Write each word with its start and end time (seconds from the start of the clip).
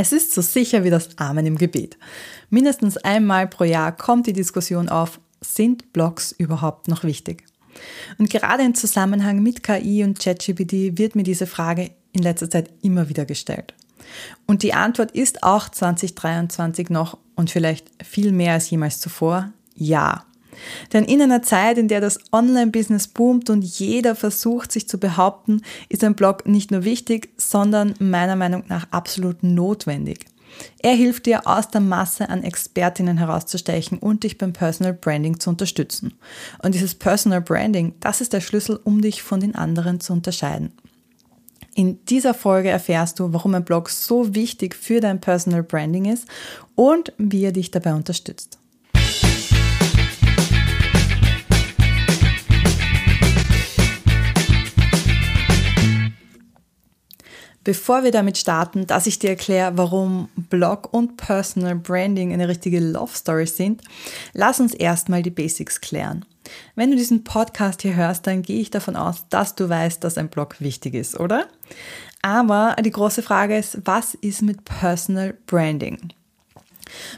Es 0.00 0.12
ist 0.12 0.32
so 0.32 0.42
sicher 0.42 0.84
wie 0.84 0.90
das 0.90 1.18
Amen 1.18 1.44
im 1.44 1.58
Gebet. 1.58 1.98
Mindestens 2.50 2.96
einmal 2.98 3.48
pro 3.48 3.64
Jahr 3.64 3.90
kommt 3.90 4.28
die 4.28 4.32
Diskussion 4.32 4.88
auf, 4.88 5.20
sind 5.40 5.92
Blogs 5.92 6.30
überhaupt 6.30 6.86
noch 6.86 7.02
wichtig? 7.02 7.44
Und 8.16 8.30
gerade 8.30 8.62
im 8.62 8.76
Zusammenhang 8.76 9.42
mit 9.42 9.64
KI 9.64 10.04
und 10.04 10.20
ChatGPT 10.20 10.96
wird 10.96 11.16
mir 11.16 11.24
diese 11.24 11.48
Frage 11.48 11.90
in 12.12 12.22
letzter 12.22 12.48
Zeit 12.48 12.70
immer 12.80 13.08
wieder 13.08 13.24
gestellt. 13.24 13.74
Und 14.46 14.62
die 14.62 14.72
Antwort 14.72 15.10
ist 15.10 15.42
auch 15.42 15.68
2023 15.68 16.90
noch 16.90 17.18
und 17.34 17.50
vielleicht 17.50 17.90
viel 18.04 18.30
mehr 18.30 18.52
als 18.52 18.70
jemals 18.70 19.00
zuvor, 19.00 19.52
ja. 19.74 20.24
Denn 20.92 21.04
in 21.04 21.22
einer 21.22 21.42
Zeit, 21.42 21.78
in 21.78 21.88
der 21.88 22.00
das 22.00 22.18
Online-Business 22.32 23.08
boomt 23.08 23.50
und 23.50 23.62
jeder 23.62 24.14
versucht, 24.14 24.72
sich 24.72 24.88
zu 24.88 24.98
behaupten, 24.98 25.62
ist 25.88 26.04
ein 26.04 26.14
Blog 26.14 26.46
nicht 26.46 26.70
nur 26.70 26.84
wichtig, 26.84 27.30
sondern 27.36 27.94
meiner 27.98 28.36
Meinung 28.36 28.64
nach 28.68 28.86
absolut 28.90 29.42
notwendig. 29.42 30.26
Er 30.80 30.94
hilft 30.94 31.26
dir, 31.26 31.46
aus 31.46 31.68
der 31.68 31.80
Masse 31.80 32.28
an 32.28 32.42
Expertinnen 32.42 33.18
herauszustechen 33.18 33.98
und 33.98 34.24
dich 34.24 34.38
beim 34.38 34.52
Personal 34.52 34.94
Branding 34.94 35.40
zu 35.40 35.50
unterstützen. 35.50 36.14
Und 36.62 36.74
dieses 36.74 36.94
Personal 36.94 37.40
Branding, 37.40 37.94
das 38.00 38.20
ist 38.20 38.32
der 38.32 38.40
Schlüssel, 38.40 38.80
um 38.82 39.00
dich 39.00 39.22
von 39.22 39.40
den 39.40 39.54
anderen 39.54 40.00
zu 40.00 40.12
unterscheiden. 40.12 40.72
In 41.74 42.04
dieser 42.06 42.34
Folge 42.34 42.70
erfährst 42.70 43.20
du, 43.20 43.32
warum 43.32 43.54
ein 43.54 43.64
Blog 43.64 43.88
so 43.88 44.34
wichtig 44.34 44.74
für 44.74 45.00
dein 45.00 45.20
Personal 45.20 45.62
Branding 45.62 46.06
ist 46.06 46.26
und 46.74 47.12
wie 47.18 47.44
er 47.44 47.52
dich 47.52 47.70
dabei 47.70 47.94
unterstützt. 47.94 48.58
Bevor 57.68 58.02
wir 58.02 58.12
damit 58.12 58.38
starten, 58.38 58.86
dass 58.86 59.06
ich 59.06 59.18
dir 59.18 59.28
erkläre, 59.28 59.76
warum 59.76 60.30
Blog 60.36 60.88
und 60.90 61.18
Personal 61.18 61.74
Branding 61.74 62.32
eine 62.32 62.48
richtige 62.48 62.80
Love 62.80 63.14
Story 63.14 63.46
sind, 63.46 63.82
lass 64.32 64.58
uns 64.58 64.72
erstmal 64.72 65.22
die 65.22 65.28
Basics 65.28 65.82
klären. 65.82 66.24
Wenn 66.76 66.90
du 66.90 66.96
diesen 66.96 67.24
Podcast 67.24 67.82
hier 67.82 67.94
hörst, 67.94 68.26
dann 68.26 68.40
gehe 68.40 68.58
ich 68.58 68.70
davon 68.70 68.96
aus, 68.96 69.26
dass 69.28 69.54
du 69.54 69.68
weißt, 69.68 70.02
dass 70.02 70.16
ein 70.16 70.30
Blog 70.30 70.62
wichtig 70.62 70.94
ist, 70.94 71.20
oder? 71.20 71.46
Aber 72.22 72.74
die 72.82 72.90
große 72.90 73.20
Frage 73.20 73.58
ist, 73.58 73.80
was 73.84 74.14
ist 74.14 74.40
mit 74.40 74.64
Personal 74.64 75.34
Branding? 75.44 76.14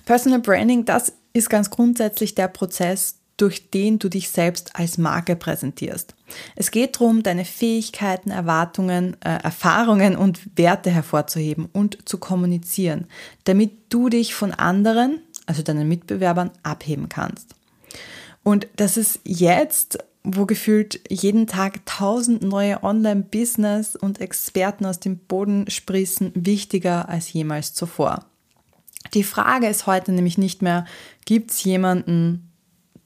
Personal 0.04 0.40
Branding, 0.40 0.84
das 0.84 1.12
ist 1.32 1.48
ganz 1.48 1.70
grundsätzlich 1.70 2.34
der 2.34 2.48
Prozess, 2.48 3.19
durch 3.40 3.70
den 3.70 3.98
du 3.98 4.08
dich 4.08 4.30
selbst 4.30 4.76
als 4.76 4.98
Marke 4.98 5.34
präsentierst. 5.34 6.14
Es 6.56 6.70
geht 6.70 6.96
darum, 6.96 7.22
deine 7.22 7.44
Fähigkeiten, 7.44 8.30
Erwartungen, 8.30 9.16
äh, 9.20 9.42
Erfahrungen 9.42 10.16
und 10.16 10.40
Werte 10.58 10.90
hervorzuheben 10.90 11.68
und 11.72 12.08
zu 12.08 12.18
kommunizieren, 12.18 13.06
damit 13.44 13.72
du 13.88 14.08
dich 14.10 14.34
von 14.34 14.52
anderen, 14.52 15.20
also 15.46 15.62
deinen 15.62 15.88
Mitbewerbern, 15.88 16.50
abheben 16.62 17.08
kannst. 17.08 17.54
Und 18.42 18.68
das 18.76 18.96
ist 18.96 19.20
jetzt, 19.24 19.98
wo 20.22 20.44
gefühlt 20.44 21.00
jeden 21.08 21.46
Tag 21.46 21.86
tausend 21.86 22.42
neue 22.42 22.82
Online-Business 22.82 23.96
und 23.96 24.20
Experten 24.20 24.84
aus 24.84 25.00
dem 25.00 25.16
Boden 25.16 25.68
sprießen, 25.70 26.32
wichtiger 26.34 27.08
als 27.08 27.32
jemals 27.32 27.72
zuvor. 27.72 28.26
Die 29.14 29.24
Frage 29.24 29.66
ist 29.66 29.86
heute 29.86 30.12
nämlich 30.12 30.36
nicht 30.36 30.60
mehr, 30.60 30.84
gibt 31.24 31.52
es 31.52 31.64
jemanden, 31.64 32.49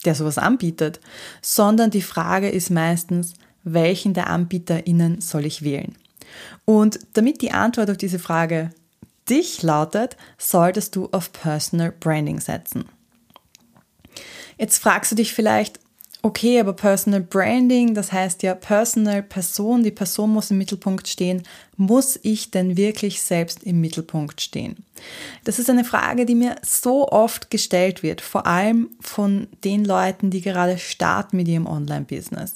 der 0.05 0.15
sowas 0.15 0.39
anbietet, 0.39 1.01
sondern 1.43 1.91
die 1.91 2.03
Frage 2.03 2.49
ist 2.49 2.71
meistens, 2.71 3.35
welchen 3.63 4.15
der 4.15 4.29
AnbieterInnen 4.29 5.21
soll 5.21 5.47
ich 5.47 5.63
wählen? 5.63 5.95
Und 6.65 6.99
damit 7.15 7.43
die 7.43 7.53
Antwort 7.53 7.91
auf 7.91 7.97
diese 7.97 8.19
Frage 8.19 8.71
dich 9.29 9.63
lautet, 9.63 10.17
solltest 10.39 10.97
du 10.97 11.09
auf 11.13 11.33
Personal 11.33 11.93
Branding 11.93 12.41
setzen. 12.41 12.85
Jetzt 14.59 14.79
fragst 14.79 15.13
du 15.13 15.17
dich 15.17 15.33
vielleicht, 15.33 15.81
Okay, 16.25 16.59
aber 16.59 16.73
Personal 16.73 17.21
Branding, 17.21 17.93
das 17.93 18.11
heißt 18.11 18.43
ja 18.45 18.55
Personal 18.55 19.23
Person, 19.23 19.83
die 19.83 19.91
Person 19.91 20.31
muss 20.31 20.51
im 20.51 20.57
Mittelpunkt 20.57 21.07
stehen. 21.07 21.43
Muss 21.77 22.19
ich 22.23 22.51
denn 22.51 22.79
wirklich 22.79 23.21
selbst 23.21 23.63
im 23.63 23.83
Mittelpunkt 23.83 24.41
stehen? 24.41 24.87
Das 25.45 25.59
ist 25.59 25.69
eine 25.69 25.85
Frage, 25.85 26.25
die 26.25 26.35
mir 26.35 26.57
so 26.63 27.11
oft 27.11 27.51
gestellt 27.51 28.03
wird, 28.03 28.23
vor 28.23 28.47
allem 28.47 28.89
von 29.01 29.49
den 29.65 29.85
Leuten, 29.85 30.31
die 30.31 30.41
gerade 30.41 30.79
starten 30.79 31.37
mit 31.37 31.47
ihrem 31.47 31.67
Online-Business. 31.67 32.55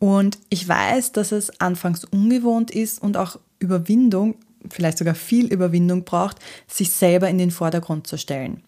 Und 0.00 0.38
ich 0.48 0.66
weiß, 0.66 1.12
dass 1.12 1.30
es 1.30 1.60
anfangs 1.60 2.04
ungewohnt 2.04 2.72
ist 2.72 3.00
und 3.00 3.16
auch 3.16 3.38
Überwindung, 3.60 4.34
vielleicht 4.68 4.98
sogar 4.98 5.14
viel 5.14 5.52
Überwindung 5.52 6.02
braucht, 6.02 6.38
sich 6.66 6.90
selber 6.90 7.28
in 7.28 7.38
den 7.38 7.52
Vordergrund 7.52 8.08
zu 8.08 8.18
stellen 8.18 8.64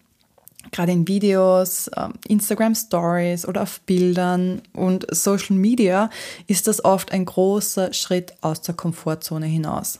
gerade 0.71 0.91
in 0.91 1.07
Videos, 1.07 1.89
ähm, 1.95 2.13
Instagram 2.27 2.75
Stories 2.75 3.47
oder 3.47 3.63
auf 3.63 3.79
Bildern 3.81 4.61
und 4.73 5.05
Social 5.09 5.55
Media 5.55 6.09
ist 6.47 6.67
das 6.67 6.83
oft 6.83 7.11
ein 7.11 7.25
großer 7.25 7.93
Schritt 7.93 8.33
aus 8.41 8.61
der 8.61 8.75
Komfortzone 8.75 9.45
hinaus. 9.45 9.99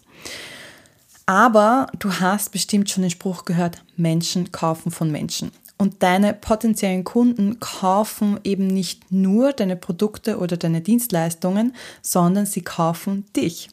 Aber 1.26 1.88
du 2.00 2.14
hast 2.14 2.52
bestimmt 2.52 2.90
schon 2.90 3.04
den 3.04 3.12
Spruch 3.12 3.46
gehört, 3.46 3.84
Menschen 3.98 4.52
kaufen 4.52 4.92
von 4.92 5.12
Menschen. 5.12 5.52
Und 5.78 6.02
deine 6.02 6.34
potenziellen 6.34 7.04
Kunden 7.04 7.60
kaufen 7.60 8.40
eben 8.44 8.66
nicht 8.66 9.12
nur 9.12 9.54
deine 9.54 9.76
Produkte 9.76 10.40
oder 10.40 10.58
deine 10.58 10.82
Dienstleistungen, 10.82 11.76
sondern 12.02 12.46
sie 12.48 12.62
kaufen 12.62 13.26
dich. 13.36 13.70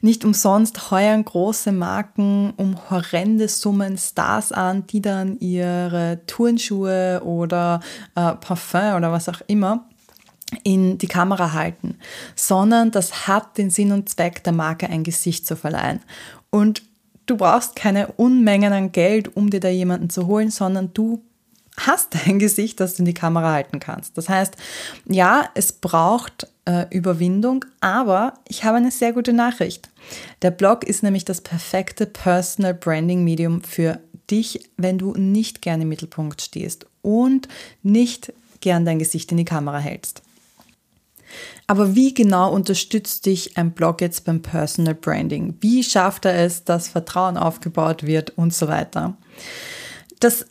Nicht 0.00 0.24
umsonst 0.24 0.90
heuern 0.90 1.24
große 1.24 1.72
Marken 1.72 2.52
um 2.56 2.90
horrende 2.90 3.48
Summen 3.48 3.98
Stars 3.98 4.52
an, 4.52 4.86
die 4.86 5.00
dann 5.00 5.38
ihre 5.38 6.20
Turnschuhe 6.26 7.22
oder 7.24 7.80
äh, 8.14 8.32
Parfum 8.34 8.96
oder 8.96 9.12
was 9.12 9.28
auch 9.28 9.40
immer 9.46 9.86
in 10.64 10.98
die 10.98 11.06
Kamera 11.06 11.52
halten, 11.52 11.96
sondern 12.34 12.90
das 12.90 13.28
hat 13.28 13.56
den 13.56 13.70
Sinn 13.70 13.92
und 13.92 14.08
Zweck 14.08 14.42
der 14.42 14.52
Marke 14.52 14.88
ein 14.88 15.04
Gesicht 15.04 15.46
zu 15.46 15.56
verleihen. 15.56 16.00
Und 16.50 16.82
du 17.26 17.36
brauchst 17.36 17.76
keine 17.76 18.08
Unmengen 18.16 18.72
an 18.72 18.92
Geld, 18.92 19.36
um 19.36 19.50
dir 19.50 19.60
da 19.60 19.68
jemanden 19.68 20.10
zu 20.10 20.26
holen, 20.26 20.50
sondern 20.50 20.92
du 20.92 21.22
hast 21.76 22.16
ein 22.26 22.38
Gesicht, 22.40 22.80
das 22.80 22.94
du 22.94 23.00
in 23.00 23.06
die 23.06 23.14
Kamera 23.14 23.52
halten 23.52 23.80
kannst. 23.80 24.16
Das 24.18 24.28
heißt, 24.28 24.56
ja, 25.06 25.48
es 25.54 25.72
braucht 25.72 26.46
äh, 26.64 26.86
Überwindung, 26.90 27.64
aber 27.80 28.34
ich 28.48 28.64
habe 28.64 28.76
eine 28.76 28.90
sehr 28.90 29.12
gute 29.12 29.32
Nachricht. 29.32 29.88
Der 30.42 30.50
Blog 30.50 30.84
ist 30.84 31.02
nämlich 31.02 31.24
das 31.24 31.40
perfekte 31.40 32.06
Personal 32.06 32.74
Branding 32.74 33.24
Medium 33.24 33.62
für 33.62 34.00
dich, 34.30 34.70
wenn 34.76 34.98
du 34.98 35.14
nicht 35.14 35.62
gerne 35.62 35.82
im 35.82 35.88
Mittelpunkt 35.88 36.40
stehst 36.40 36.86
und 37.02 37.48
nicht 37.82 38.32
gern 38.60 38.84
dein 38.84 38.98
Gesicht 38.98 39.30
in 39.30 39.38
die 39.38 39.44
Kamera 39.44 39.78
hältst. 39.78 40.22
Aber 41.66 41.94
wie 41.94 42.12
genau 42.12 42.52
unterstützt 42.52 43.26
dich 43.26 43.56
ein 43.56 43.72
Blog 43.72 44.00
jetzt 44.00 44.24
beim 44.24 44.42
Personal 44.42 44.94
Branding? 44.94 45.56
Wie 45.60 45.84
schafft 45.84 46.24
er 46.24 46.34
es, 46.34 46.64
dass 46.64 46.88
Vertrauen 46.88 47.36
aufgebaut 47.36 48.04
wird 48.04 48.36
und 48.36 48.52
so 48.52 48.66
weiter? 48.66 49.16
Das 50.18 50.46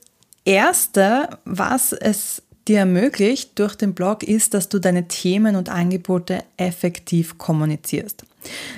Erste, 0.50 1.30
was 1.46 1.94
es 1.94 2.42
dir 2.68 2.80
ermöglicht 2.80 3.60
durch 3.60 3.76
den 3.76 3.94
Blog, 3.94 4.24
ist, 4.24 4.56
dass 4.56 4.68
du 4.68 4.80
deine 4.80 5.08
Themen 5.08 5.56
und 5.56 5.70
Angebote 5.70 6.44
effektiv 6.58 7.38
kommunizierst. 7.38 8.26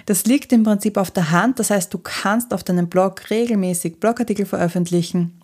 Das 0.05 0.25
liegt 0.25 0.51
im 0.51 0.63
Prinzip 0.63 0.97
auf 0.97 1.11
der 1.11 1.31
Hand, 1.31 1.59
das 1.59 1.69
heißt, 1.69 1.93
du 1.93 1.97
kannst 1.97 2.53
auf 2.53 2.65
deinem 2.65 2.89
Blog 2.89 3.29
regelmäßig 3.29 4.01
Blogartikel 4.01 4.45
veröffentlichen 4.45 5.39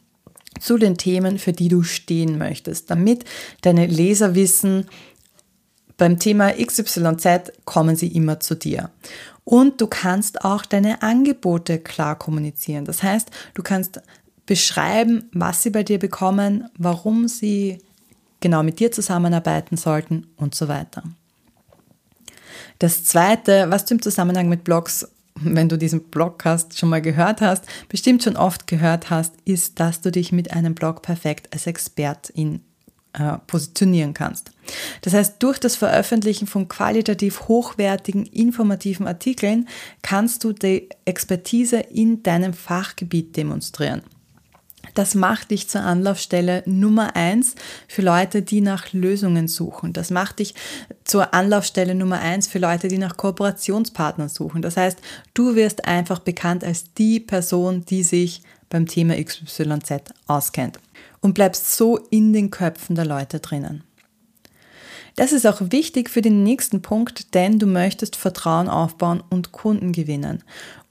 zu 0.59 0.77
den 0.77 0.97
Themen, 0.97 1.39
für 1.39 1.53
die 1.53 1.69
du 1.69 1.83
stehen 1.83 2.38
möchtest, 2.38 2.91
damit 2.91 3.23
deine 3.61 3.85
Leser 3.85 4.35
wissen, 4.35 4.85
beim 5.95 6.19
Thema 6.19 6.51
XYZ 6.51 7.53
kommen 7.63 7.95
sie 7.95 8.09
immer 8.09 8.41
zu 8.41 8.55
dir. 8.55 8.89
Und 9.45 9.79
du 9.79 9.88
kannst 9.88 10.44
auch 10.44 10.65
deine 10.65 11.03
Angebote 11.03 11.79
klar 11.79 12.19
kommunizieren. 12.19 12.83
Das 12.83 13.01
heißt, 13.01 13.31
du 13.53 13.63
kannst 13.63 14.01
beschreiben, 14.47 15.29
was 15.33 15.61
sie 15.61 15.69
bei 15.69 15.83
dir 15.83 15.99
bekommen, 15.99 16.67
warum 16.77 17.27
sie 17.27 17.77
genau 18.39 18.63
mit 18.63 18.79
dir 18.79 18.91
zusammenarbeiten 18.91 19.77
sollten 19.77 20.25
und 20.38 20.55
so 20.55 20.67
weiter. 20.67 21.03
Das 22.79 23.03
Zweite, 23.03 23.67
was 23.69 23.85
du 23.85 23.95
im 23.95 24.01
Zusammenhang 24.01 24.49
mit 24.49 24.63
Blogs, 24.63 25.07
wenn 25.35 25.69
du 25.69 25.77
diesen 25.77 26.01
Blogcast 26.05 26.77
schon 26.77 26.89
mal 26.89 27.01
gehört 27.01 27.41
hast, 27.41 27.65
bestimmt 27.89 28.23
schon 28.23 28.38
oft 28.38 28.65
gehört 28.65 29.09
hast, 29.09 29.33
ist, 29.45 29.79
dass 29.79 30.01
du 30.01 30.11
dich 30.11 30.31
mit 30.31 30.51
einem 30.51 30.73
Blog 30.73 31.01
perfekt 31.01 31.53
als 31.53 31.67
Expertin 31.67 32.61
äh, 33.13 33.38
positionieren 33.47 34.13
kannst. 34.13 34.51
Das 35.01 35.13
heißt, 35.13 35.35
durch 35.39 35.59
das 35.59 35.75
Veröffentlichen 35.75 36.47
von 36.47 36.67
qualitativ 36.67 37.47
hochwertigen, 37.47 38.25
informativen 38.25 39.07
Artikeln 39.07 39.67
kannst 40.01 40.44
du 40.44 40.53
die 40.53 40.89
Expertise 41.05 41.77
in 41.77 42.23
deinem 42.23 42.53
Fachgebiet 42.53 43.35
demonstrieren. 43.35 44.03
Das 44.94 45.16
macht 45.16 45.51
dich 45.51 45.69
zur 45.69 45.81
Anlaufstelle 45.81 46.63
Nummer 46.66 47.16
eins 47.16 47.56
für 47.88 48.01
Leute, 48.01 48.42
die 48.42 48.62
nach 48.62 48.94
Lösungen 48.94 49.48
suchen. 49.48 49.94
Das 49.94 50.10
macht 50.10 50.39
dich 50.39 50.56
zur 51.04 51.34
Anlaufstelle 51.34 51.95
Nummer 51.95 52.19
eins 52.19 52.48
für 52.48 52.60
Leute, 52.60 52.88
die 52.88 52.98
nach 52.98 53.18
Kooperationspartnern 53.18 54.30
suchen. 54.30 54.62
Das 54.62 54.78
heißt, 54.78 55.00
du 55.34 55.56
wirst 55.56 55.86
einfach 55.86 56.19
bekannt 56.19 56.63
als 56.63 56.94
die 56.94 57.19
Person, 57.19 57.86
die 57.86 58.04
sich 58.04 58.42
beim 58.69 58.86
Thema 58.86 59.16
XYZ 59.22 60.13
auskennt 60.28 60.80
und 61.22 61.33
bleibst 61.33 61.75
so 61.75 61.98
in 62.10 62.33
den 62.33 62.51
Köpfen 62.51 62.95
der 62.95 63.06
Leute 63.06 63.40
drinnen. 63.40 63.83
Das 65.16 65.31
ist 65.31 65.48
auch 65.48 65.62
wichtig 65.72 66.12
für 66.12 66.22
den 66.22 66.44
nächsten 66.44 66.83
Punkt, 66.83 67.33
denn 67.33 67.57
du 67.57 67.66
möchtest 67.66 68.16
Vertrauen 68.16 68.69
aufbauen 68.69 69.24
und 69.30 69.51
Kunden 69.51 69.92
gewinnen. 69.92 70.44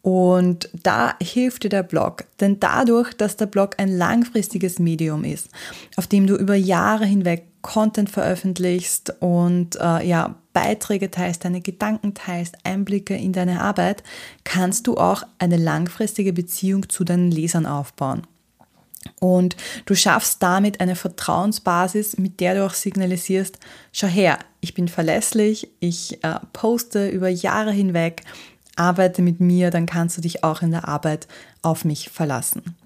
Und 0.07 0.69
da 0.73 1.17
hilft 1.21 1.65
dir 1.65 1.69
der 1.69 1.83
Blog, 1.83 2.27
denn 2.39 2.61
dadurch, 2.61 3.13
dass 3.15 3.37
der 3.37 3.47
Blog 3.47 3.75
ein 3.79 3.89
langfristiges 3.89 4.79
Medium 4.79 5.25
ist, 5.25 5.49
auf 5.97 6.07
dem 6.07 6.29
du 6.29 6.37
über 6.37 6.55
Jahre 6.55 7.05
hinweg 7.05 7.43
Content 7.61 8.09
veröffentlichst 8.09 9.15
und 9.19 9.75
äh, 9.81 10.07
ja, 10.07 10.37
Beiträge 10.53 11.11
teilst, 11.11 11.45
deine 11.45 11.61
Gedanken 11.61 12.15
teilst, 12.15 12.55
Einblicke 12.63 13.17
in 13.17 13.33
deine 13.33 13.61
Arbeit, 13.61 14.05
kannst 14.45 14.87
du 14.87 14.97
auch 14.97 15.25
eine 15.41 15.57
langfristige 15.57 16.33
Beziehung 16.33 16.89
zu 16.89 17.03
deinen 17.03 17.33
Lesern 17.33 17.67
aufbauen. 17.67 18.23
Und 19.19 19.57
du 19.87 19.97
schaffst 19.97 20.41
damit 20.41 20.81
eine 20.81 20.95
Vertrauensbasis, 20.95 22.17
mit 22.17 22.39
der 22.39 22.55
du 22.55 22.65
auch 22.65 22.75
signalisierst, 22.75 23.59
schau 23.91 24.07
her, 24.07 24.39
ich 24.61 24.75
bin 24.75 24.87
verlässlich, 24.87 25.69
ich 25.81 26.23
äh, 26.23 26.39
poste 26.53 27.09
über 27.09 27.29
Jahre 27.29 27.73
hinweg, 27.73 28.23
arbeite 28.77 29.23
mit 29.23 29.41
mir, 29.41 29.71
dann 29.71 29.87
kannst 29.87 30.17
du 30.17 30.21
dich 30.21 30.45
auch 30.45 30.63
in 30.63 30.71
der 30.71 30.89
Arbeit 30.89 31.27
auf 31.63 31.85
mich 31.85 32.11
verlassen. 32.11 32.77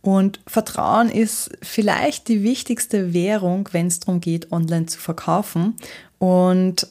Und 0.00 0.40
Vertrauen 0.46 1.08
ist 1.08 1.50
vielleicht 1.62 2.28
die 2.28 2.42
wichtigste 2.42 3.14
Währung, 3.14 3.68
wenn 3.72 3.86
es 3.86 4.00
darum 4.00 4.20
geht, 4.20 4.52
online 4.52 4.86
zu 4.86 4.98
verkaufen. 4.98 5.76
Und 6.18 6.88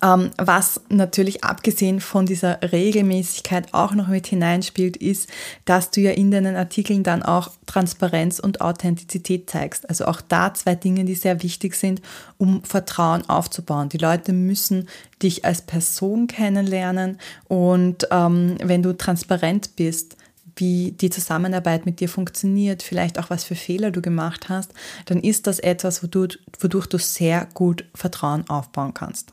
was 0.00 0.80
natürlich 0.88 1.44
abgesehen 1.44 2.00
von 2.00 2.24
dieser 2.24 2.60
Regelmäßigkeit 2.72 3.74
auch 3.74 3.94
noch 3.94 4.08
mit 4.08 4.26
hineinspielt, 4.26 4.96
ist, 4.96 5.28
dass 5.66 5.90
du 5.90 6.00
ja 6.00 6.12
in 6.12 6.30
deinen 6.30 6.56
Artikeln 6.56 7.02
dann 7.02 7.22
auch 7.22 7.50
Transparenz 7.66 8.38
und 8.38 8.62
Authentizität 8.62 9.50
zeigst. 9.50 9.88
Also 9.88 10.06
auch 10.06 10.22
da 10.22 10.54
zwei 10.54 10.74
Dinge, 10.74 11.04
die 11.04 11.14
sehr 11.14 11.42
wichtig 11.42 11.74
sind, 11.74 12.00
um 12.38 12.64
Vertrauen 12.64 13.28
aufzubauen. 13.28 13.90
Die 13.90 13.98
Leute 13.98 14.32
müssen 14.32 14.88
dich 15.22 15.44
als 15.44 15.62
Person 15.62 16.26
kennenlernen 16.26 17.18
und 17.48 18.08
ähm, 18.10 18.56
wenn 18.62 18.82
du 18.82 18.96
transparent 18.96 19.76
bist, 19.76 20.16
wie 20.56 20.92
die 20.92 21.10
Zusammenarbeit 21.10 21.86
mit 21.86 22.00
dir 22.00 22.08
funktioniert, 22.08 22.82
vielleicht 22.82 23.18
auch 23.18 23.30
was 23.30 23.44
für 23.44 23.54
Fehler 23.54 23.90
du 23.90 24.02
gemacht 24.02 24.48
hast, 24.48 24.72
dann 25.06 25.20
ist 25.20 25.46
das 25.46 25.58
etwas, 25.58 26.02
wodurch, 26.02 26.38
wodurch 26.58 26.86
du 26.86 26.98
sehr 26.98 27.46
gut 27.54 27.84
Vertrauen 27.94 28.48
aufbauen 28.48 28.94
kannst. 28.94 29.32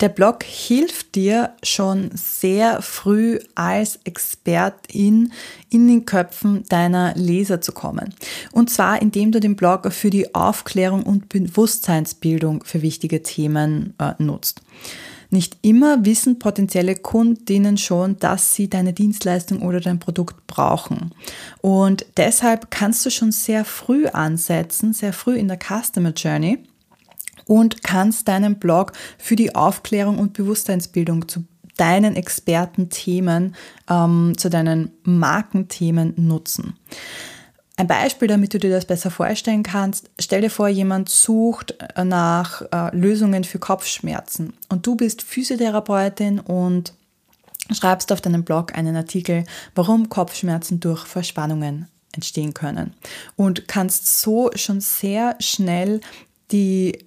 Der 0.00 0.08
Blog 0.08 0.44
hilft 0.44 1.14
dir 1.14 1.52
schon 1.62 2.10
sehr 2.14 2.80
früh 2.80 3.38
als 3.54 3.98
Expertin 4.04 5.32
in 5.68 5.88
den 5.88 6.06
Köpfen 6.06 6.64
deiner 6.70 7.14
Leser 7.16 7.60
zu 7.60 7.72
kommen. 7.72 8.14
Und 8.50 8.70
zwar, 8.70 9.02
indem 9.02 9.30
du 9.30 9.40
den 9.40 9.56
Blog 9.56 9.92
für 9.92 10.08
die 10.08 10.34
Aufklärung 10.34 11.02
und 11.02 11.28
Bewusstseinsbildung 11.28 12.64
für 12.64 12.80
wichtige 12.80 13.22
Themen 13.22 13.92
äh, 13.98 14.14
nutzt. 14.18 14.62
Nicht 15.28 15.58
immer 15.62 16.04
wissen 16.04 16.38
potenzielle 16.38 16.96
Kundinnen 16.96 17.76
schon, 17.76 18.18
dass 18.18 18.54
sie 18.54 18.68
deine 18.68 18.92
Dienstleistung 18.92 19.62
oder 19.62 19.80
dein 19.80 20.00
Produkt 20.00 20.46
brauchen. 20.48 21.12
Und 21.60 22.06
deshalb 22.16 22.70
kannst 22.70 23.06
du 23.06 23.10
schon 23.10 23.30
sehr 23.32 23.64
früh 23.64 24.06
ansetzen, 24.06 24.92
sehr 24.92 25.12
früh 25.12 25.36
in 25.36 25.46
der 25.46 25.58
Customer 25.58 26.10
Journey 26.10 26.58
und 27.46 27.82
kannst 27.82 28.28
deinen 28.28 28.58
Blog 28.58 28.92
für 29.18 29.36
die 29.36 29.54
Aufklärung 29.54 30.18
und 30.18 30.32
Bewusstseinsbildung 30.32 31.28
zu 31.28 31.44
deinen 31.76 32.14
Expertenthemen, 32.14 33.54
ähm, 33.88 34.34
zu 34.36 34.50
deinen 34.50 34.92
Markenthemen 35.02 36.14
nutzen. 36.16 36.74
Ein 37.80 37.86
Beispiel, 37.86 38.28
damit 38.28 38.52
du 38.52 38.58
dir 38.58 38.68
das 38.68 38.84
besser 38.84 39.10
vorstellen 39.10 39.62
kannst. 39.62 40.10
Stell 40.18 40.42
dir 40.42 40.50
vor, 40.50 40.68
jemand 40.68 41.08
sucht 41.08 41.76
äh, 41.96 42.04
nach 42.04 42.60
äh, 42.70 42.94
Lösungen 42.94 43.44
für 43.44 43.58
Kopfschmerzen 43.58 44.52
und 44.68 44.86
du 44.86 44.96
bist 44.96 45.22
Physiotherapeutin 45.22 46.40
und 46.40 46.92
schreibst 47.70 48.12
auf 48.12 48.20
deinem 48.20 48.44
Blog 48.44 48.76
einen 48.76 48.96
Artikel, 48.96 49.44
warum 49.74 50.10
Kopfschmerzen 50.10 50.80
durch 50.80 51.06
Verspannungen 51.06 51.88
entstehen 52.12 52.52
können 52.52 52.92
und 53.36 53.66
kannst 53.68 54.20
so 54.20 54.50
schon 54.56 54.82
sehr 54.82 55.36
schnell 55.40 56.02
die 56.50 57.06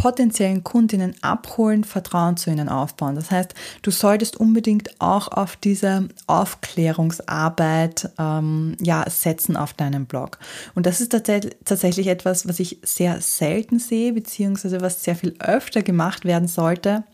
potenziellen 0.00 0.64
Kundinnen 0.64 1.14
abholen, 1.20 1.84
Vertrauen 1.84 2.38
zu 2.38 2.50
ihnen 2.50 2.70
aufbauen. 2.70 3.16
Das 3.16 3.30
heißt, 3.30 3.54
du 3.82 3.90
solltest 3.90 4.38
unbedingt 4.38 4.98
auch 4.98 5.28
auf 5.28 5.56
diese 5.56 6.08
Aufklärungsarbeit 6.26 8.08
ähm, 8.18 8.78
ja, 8.80 9.04
setzen 9.10 9.58
auf 9.58 9.74
deinem 9.74 10.06
Blog. 10.06 10.38
Und 10.74 10.86
das 10.86 11.02
ist 11.02 11.12
tatsächlich 11.12 12.06
etwas, 12.06 12.48
was 12.48 12.60
ich 12.60 12.78
sehr 12.82 13.20
selten 13.20 13.78
sehe, 13.78 14.14
beziehungsweise 14.14 14.80
was 14.80 15.04
sehr 15.04 15.16
viel 15.16 15.34
öfter 15.38 15.82
gemacht 15.82 16.24
werden 16.24 16.48
sollte 16.48 17.04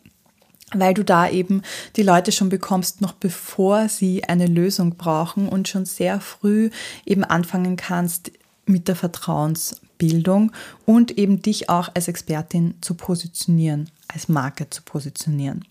weil 0.74 0.94
du 0.94 1.04
da 1.04 1.28
eben 1.30 1.62
die 1.94 2.02
Leute 2.02 2.32
schon 2.32 2.48
bekommst, 2.48 3.00
noch 3.00 3.12
bevor 3.12 3.88
sie 3.88 4.24
eine 4.24 4.46
Lösung 4.46 4.96
brauchen 4.96 5.48
und 5.48 5.68
schon 5.68 5.84
sehr 5.84 6.20
früh 6.20 6.70
eben 7.04 7.22
anfangen 7.22 7.76
kannst 7.76 8.32
mit 8.66 8.88
der 8.88 8.96
Vertrauens 8.96 9.80
Bildung 9.98 10.52
und 10.84 11.18
eben 11.18 11.42
dich 11.42 11.68
auch 11.68 11.90
als 11.94 12.08
Expertin 12.08 12.74
zu 12.80 12.94
positionieren, 12.94 13.90
als 14.08 14.28
Marke 14.28 14.68
zu 14.70 14.82
positionieren. 14.82 15.64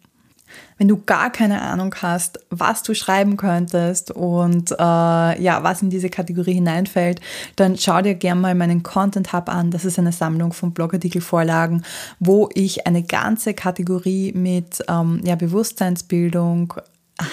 Wenn 0.78 0.88
du 0.88 1.02
gar 1.02 1.32
keine 1.32 1.62
Ahnung 1.62 1.94
hast, 2.02 2.40
was 2.50 2.84
du 2.84 2.94
schreiben 2.94 3.38
könntest 3.38 4.12
und 4.12 4.72
äh, 4.72 4.76
ja, 4.78 5.64
was 5.64 5.82
in 5.82 5.90
diese 5.90 6.10
Kategorie 6.10 6.54
hineinfällt, 6.54 7.22
dann 7.56 7.78
schau 7.78 8.02
dir 8.02 8.16
gerne 8.16 8.42
mal 8.42 8.56
meinen 8.56 8.84
Content 8.84 9.34
Hub 9.34 9.50
an. 9.50 9.72
Das 9.72 9.86
ist 9.86 10.00
eine 10.00 10.12
Sammlung 10.12 10.54
von 10.54 10.74
Blogartikelvorlagen, 10.74 11.84
wo 12.20 12.50
ich 12.54 12.86
eine 12.88 13.04
ganze 13.04 13.54
Kategorie 13.54 14.34
mit 14.34 14.84
ähm, 14.88 15.22
ja, 15.24 15.36
Bewusstseinsbildung 15.36 16.74